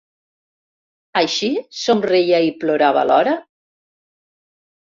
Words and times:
Així 1.21 1.49
somreia 1.81 2.39
i 2.49 2.51
plorava 2.65 3.03
alhora? 3.05 3.37